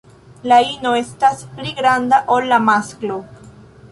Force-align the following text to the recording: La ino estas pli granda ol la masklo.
La 0.51 0.57
ino 0.67 0.93
estas 1.01 1.43
pli 1.59 1.75
granda 1.81 2.21
ol 2.37 2.51
la 2.53 2.61
masklo. 2.71 3.21